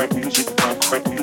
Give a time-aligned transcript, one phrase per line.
[0.00, 1.19] crack music, crack music.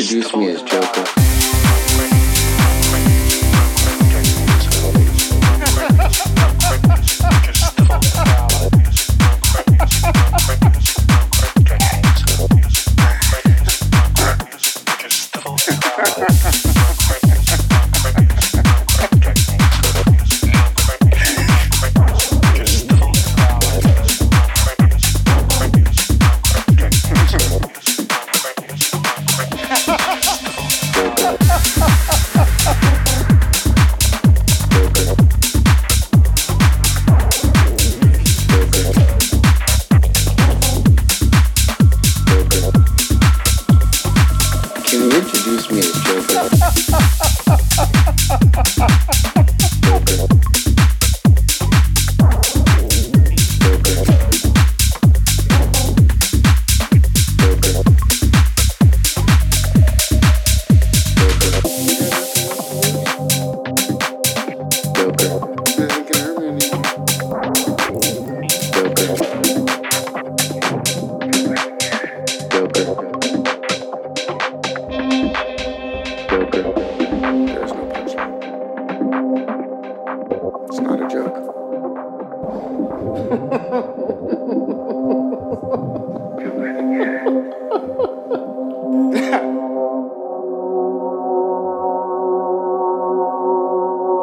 [0.00, 0.79] Introduce me as Joe.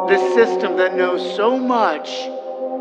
[0.08, 2.08] the system that knows so much,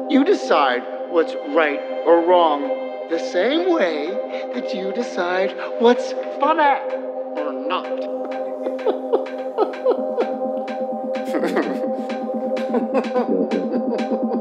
[0.10, 4.08] you decide what's right or wrong the same way
[4.54, 6.80] that you decide what's funny
[7.38, 7.88] or not.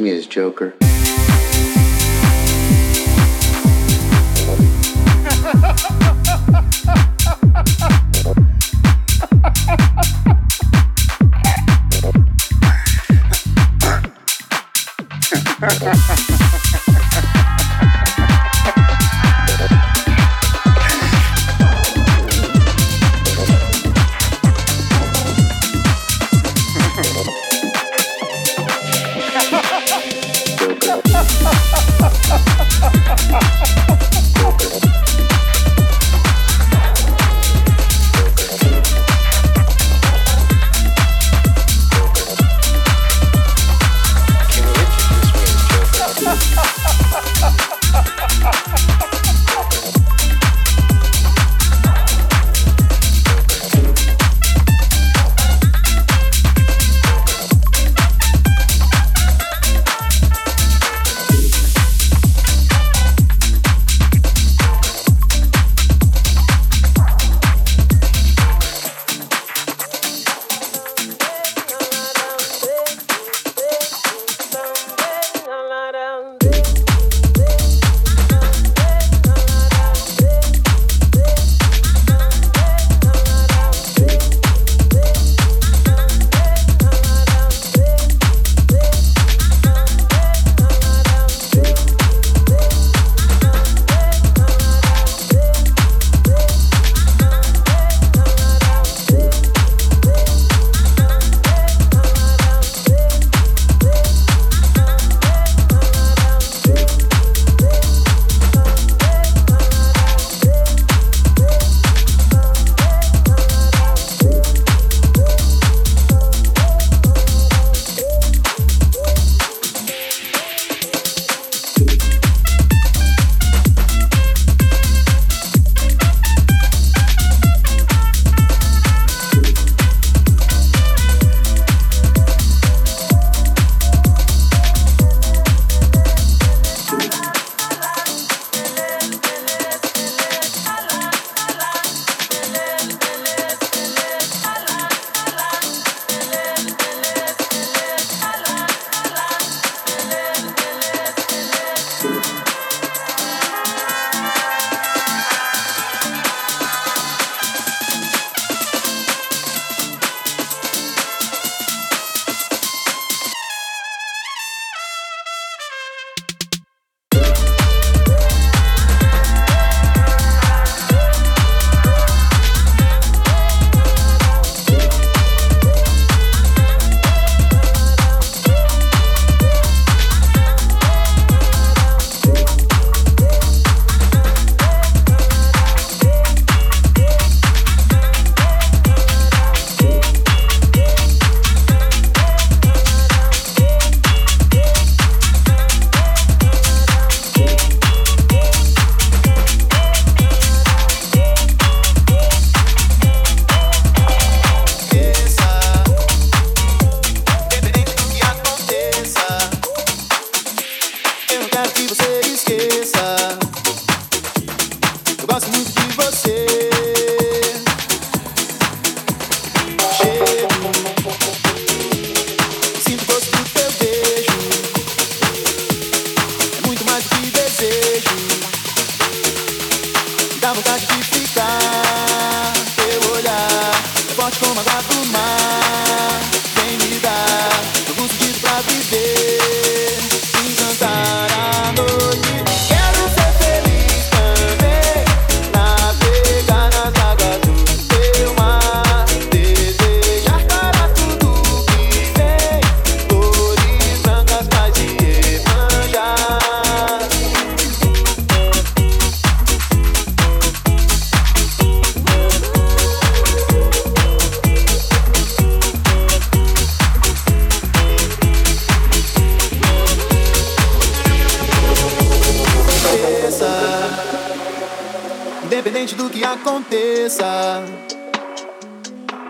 [0.00, 0.87] me as Joker.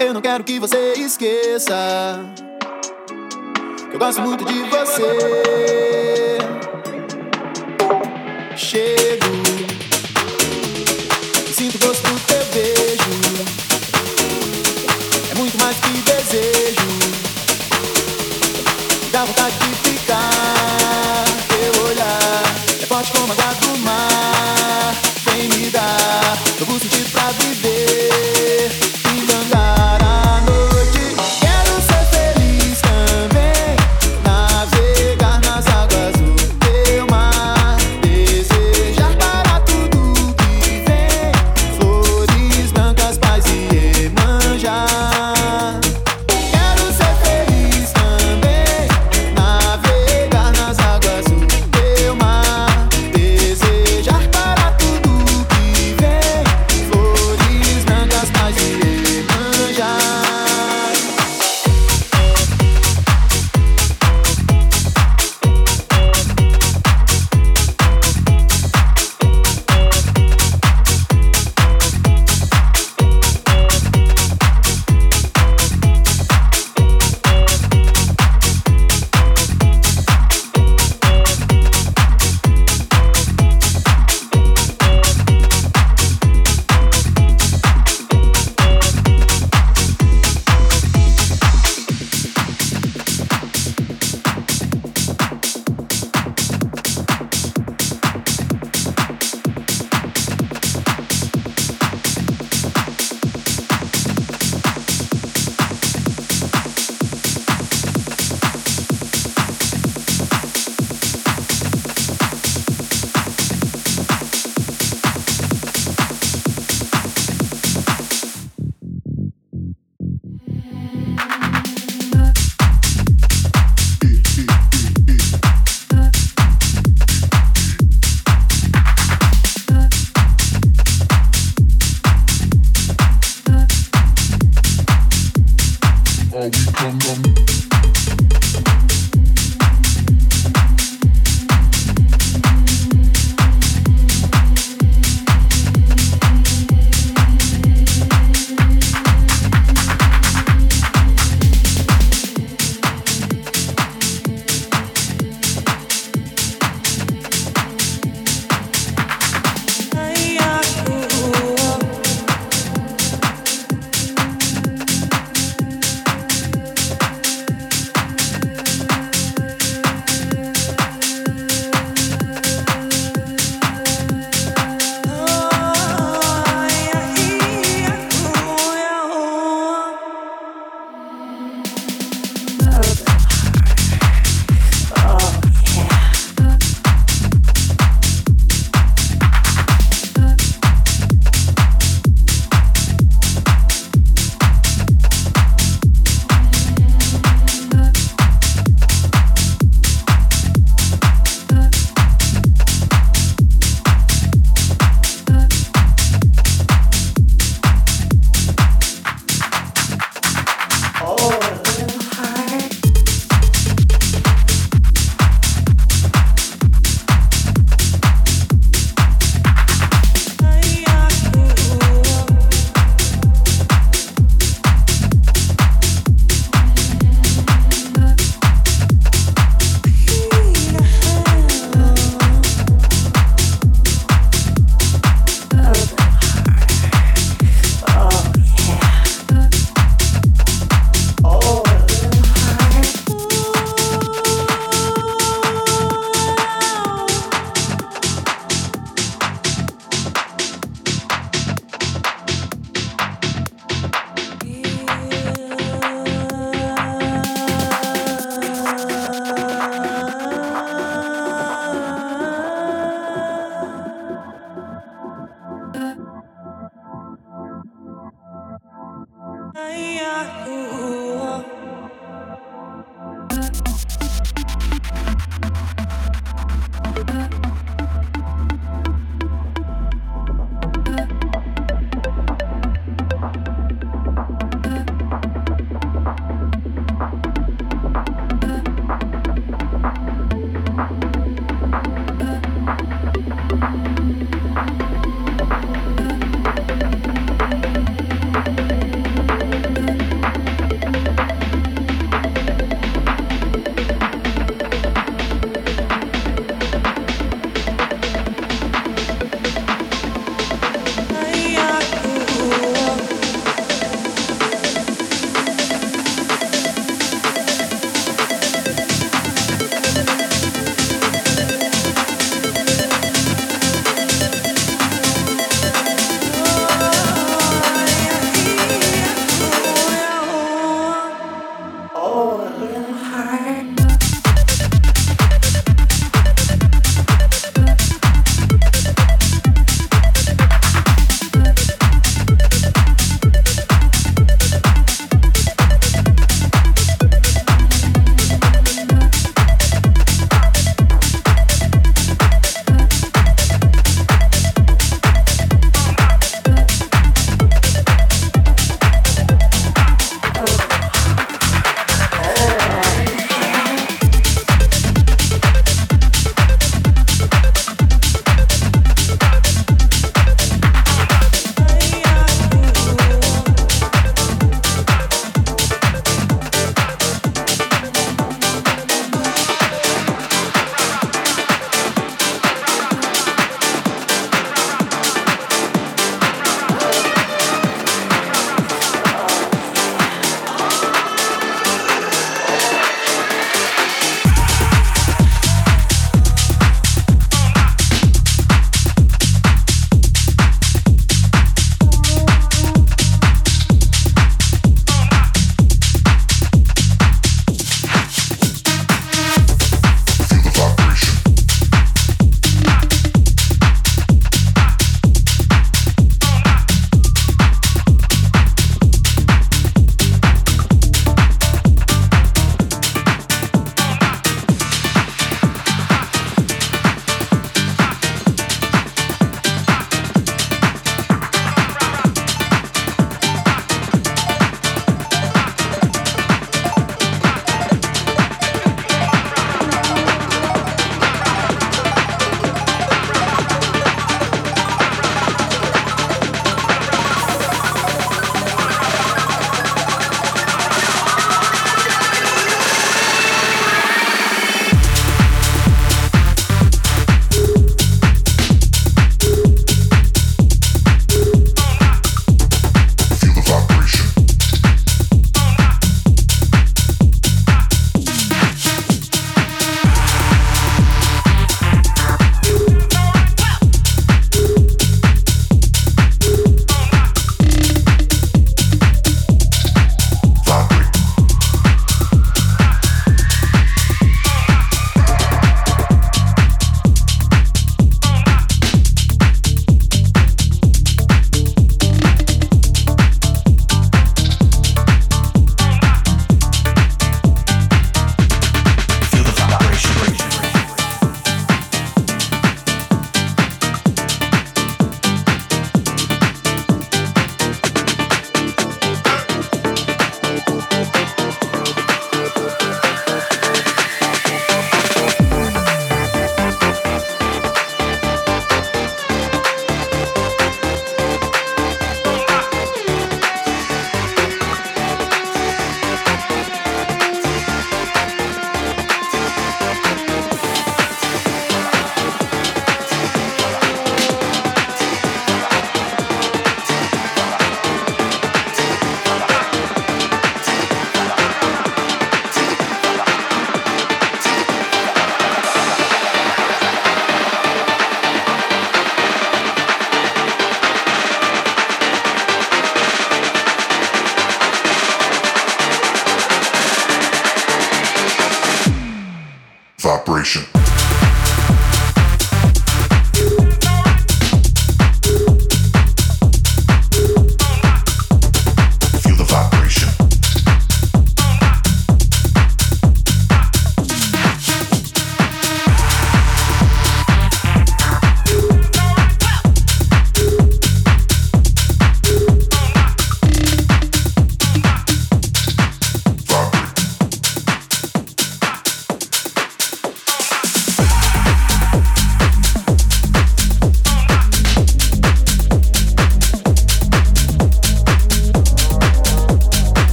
[0.00, 1.74] Eu não quero que você esqueça.
[3.90, 6.38] Que eu gosto muito de você.
[8.56, 9.45] Chego.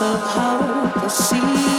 [0.00, 1.75] of how to see.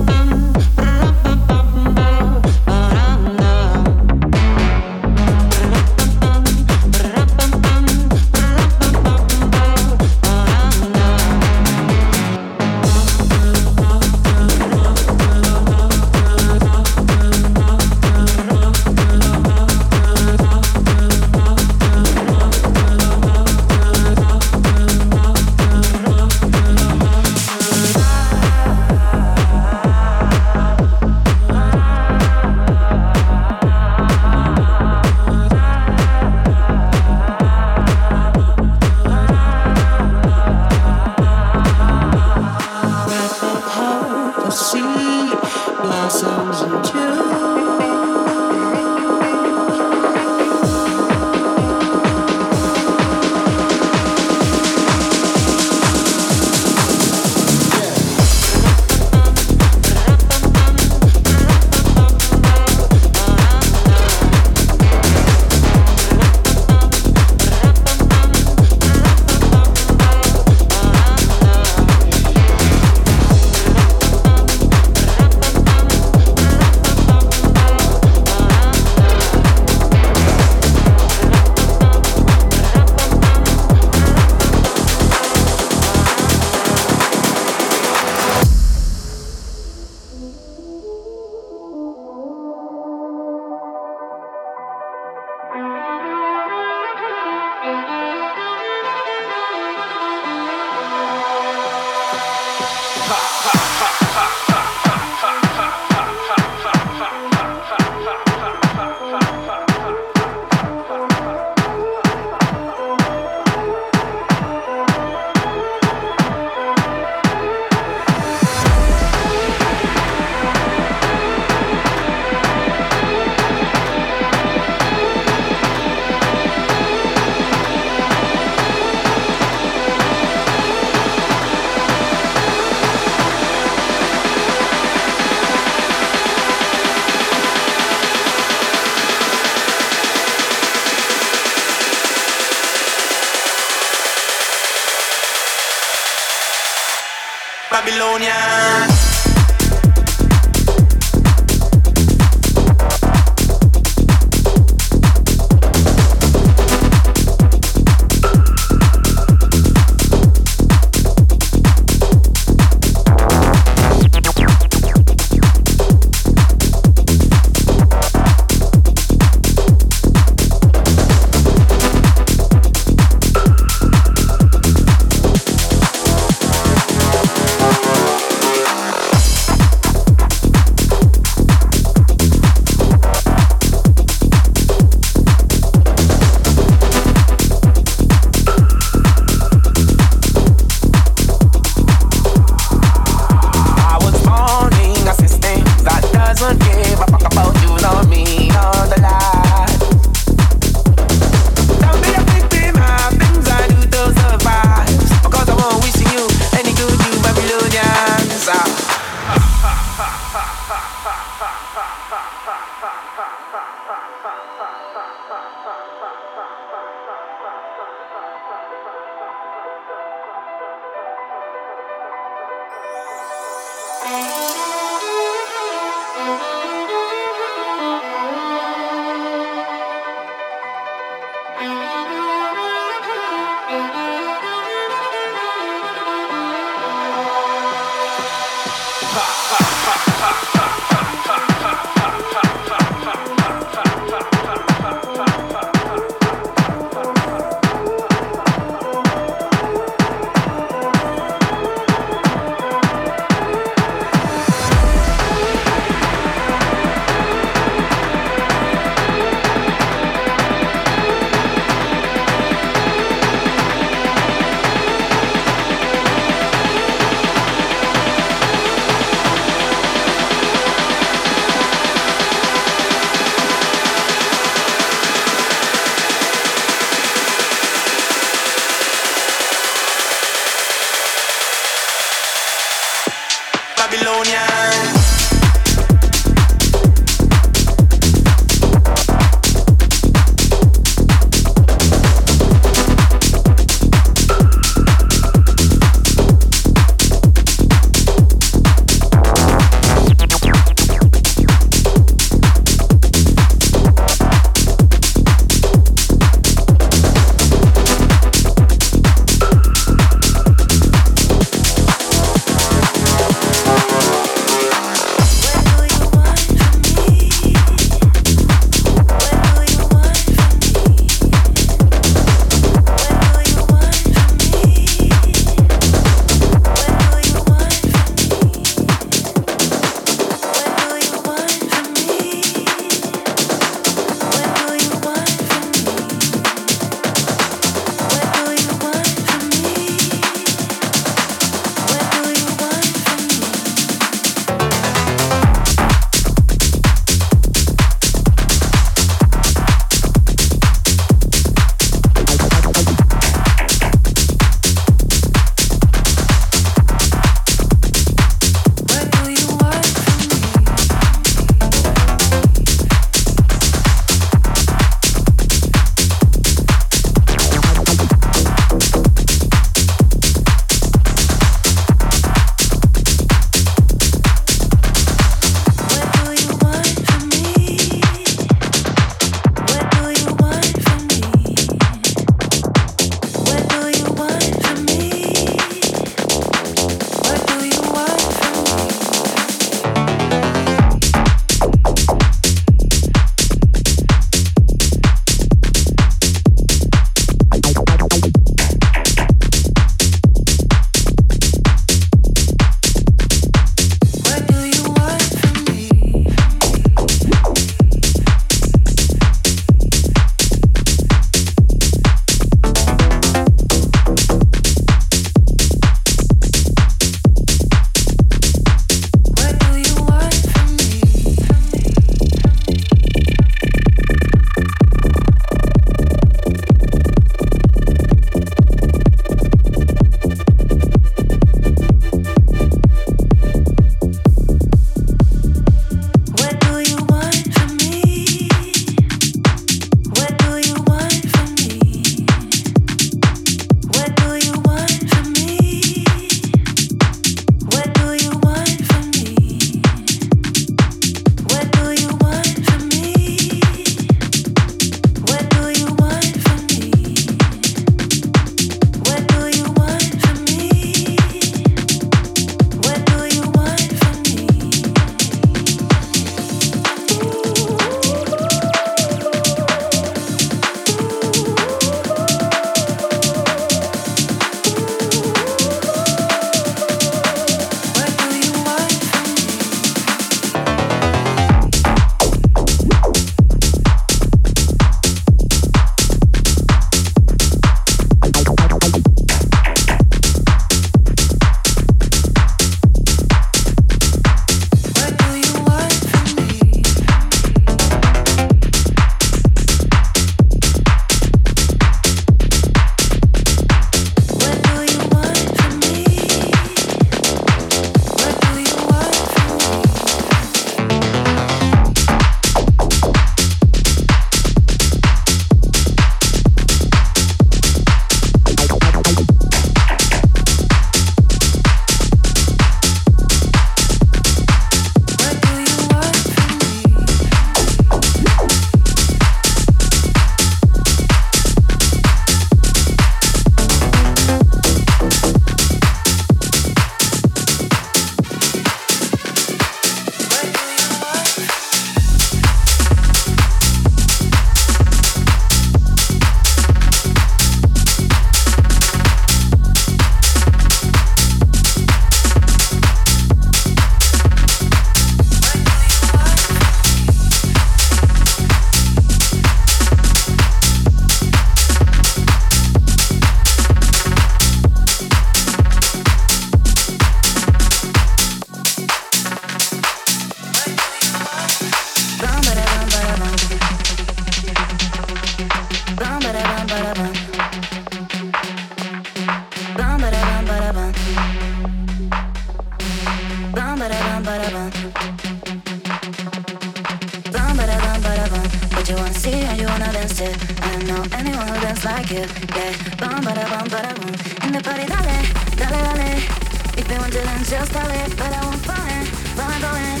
[597.16, 599.06] feeling just a lit, but I won't fall in,
[599.36, 600.00] falling, falling,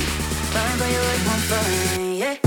[0.52, 2.45] falling for you, it won't fall in, yeah.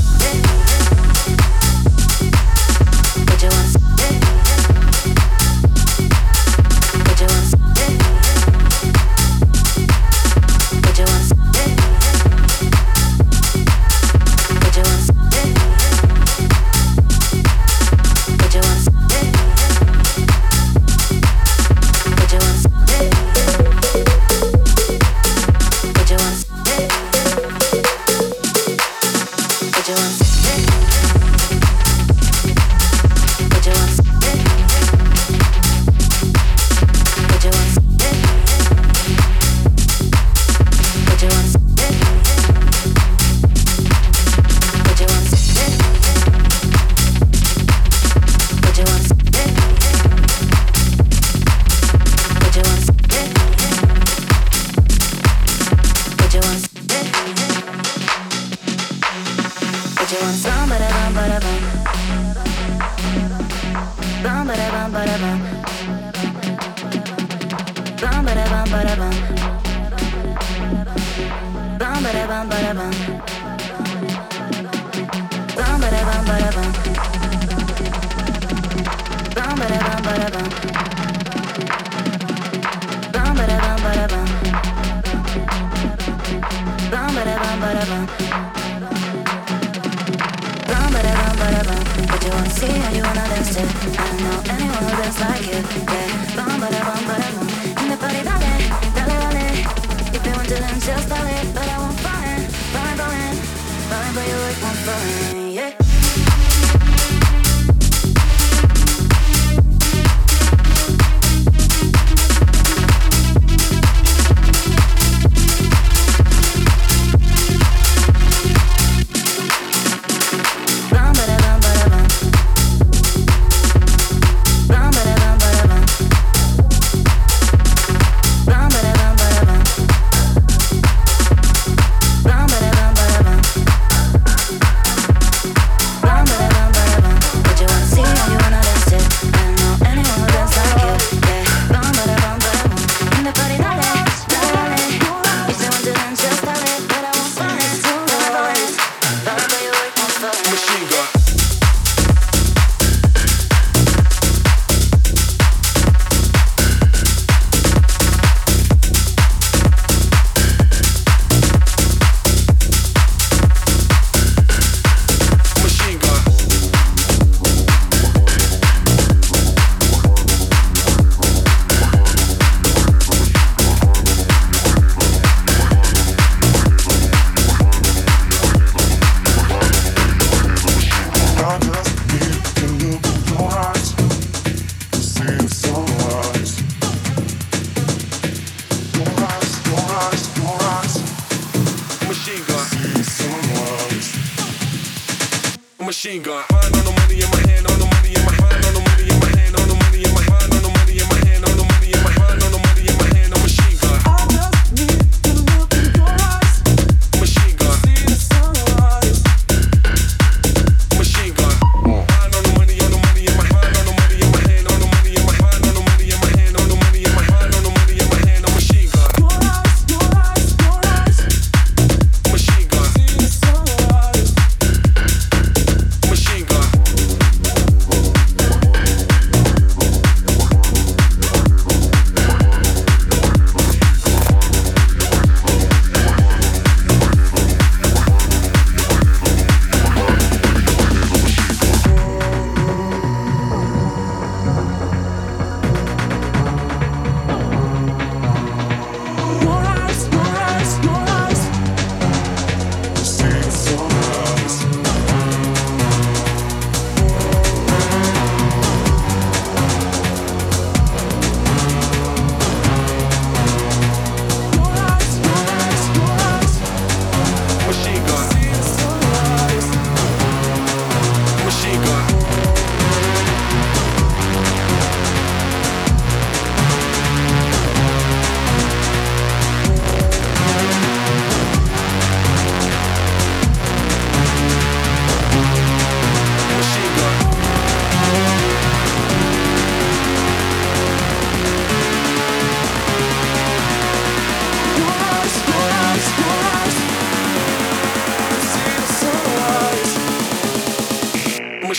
[197.10, 197.99] money in my hand on the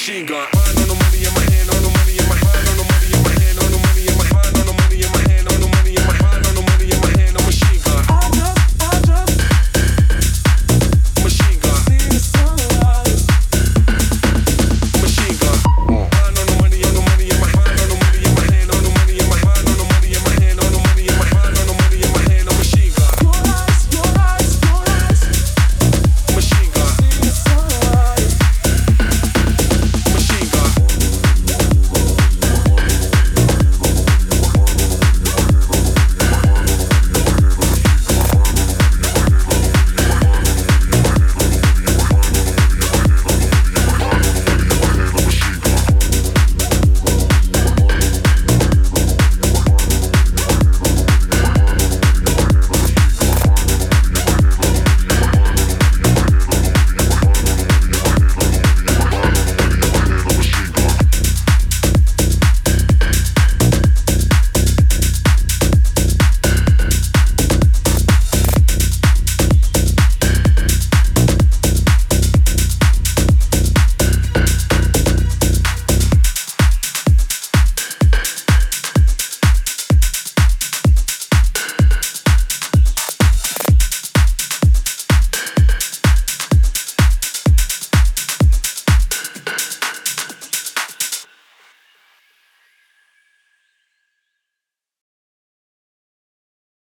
[0.01, 0.60] machine gun.